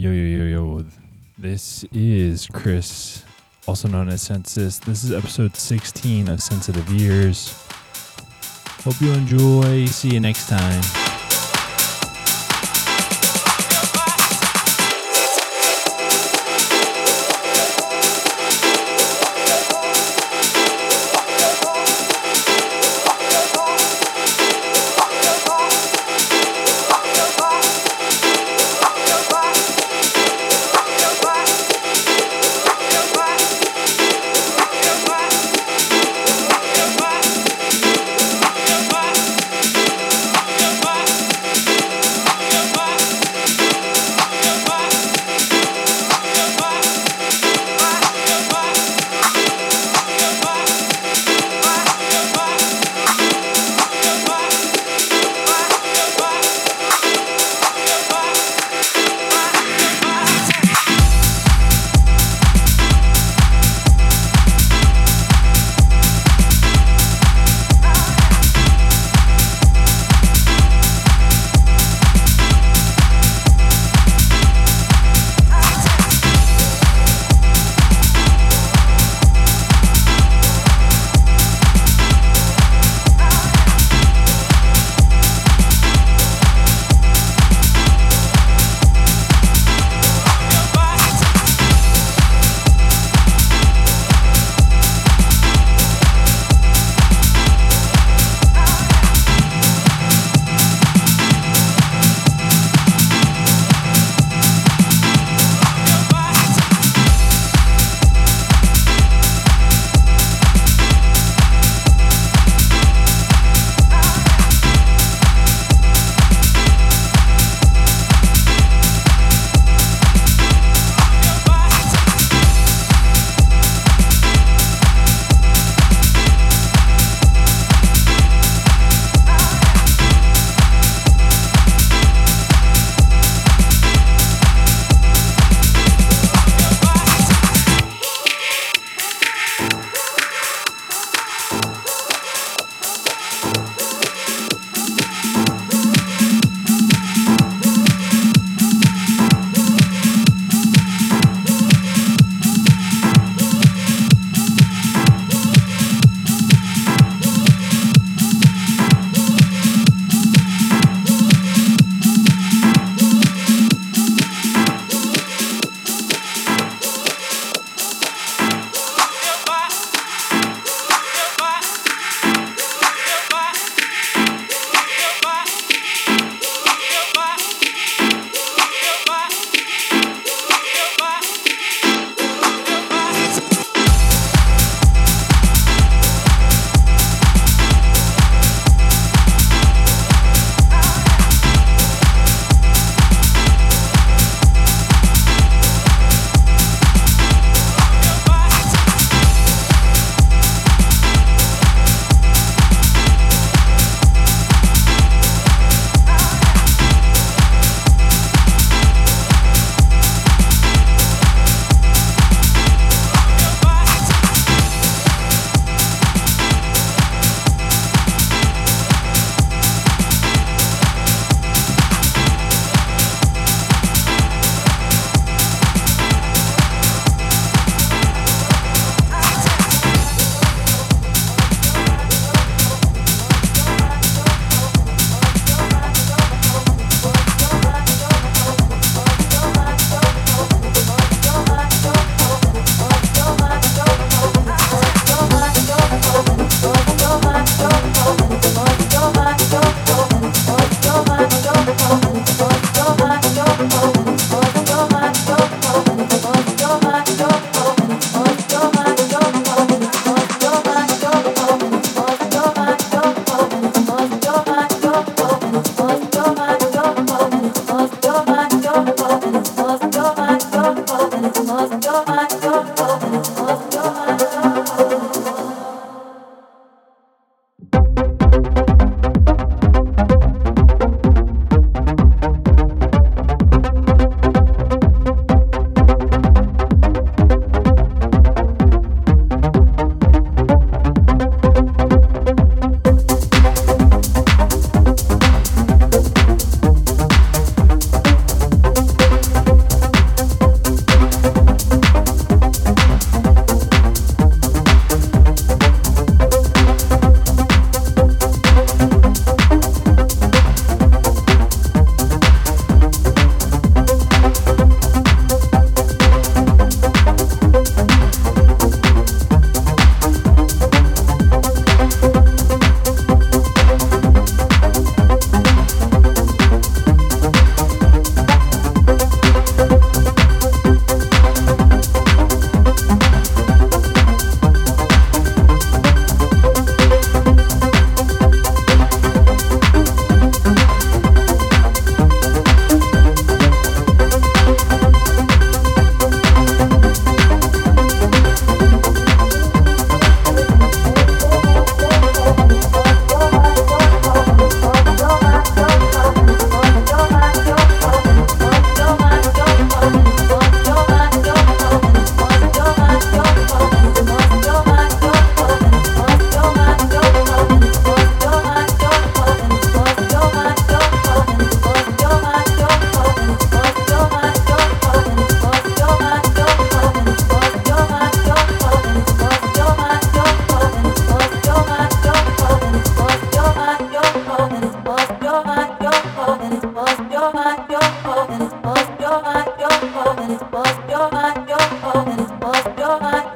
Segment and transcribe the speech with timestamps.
[0.00, 0.84] Yo, yo, yo, yo.
[1.36, 3.22] This is Chris,
[3.66, 4.78] also known as Census.
[4.78, 7.52] This is episode 16 of Sensitive Ears.
[8.82, 9.84] Hope you enjoy.
[9.84, 11.09] See you next time.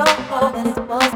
[0.00, 1.08] Is love?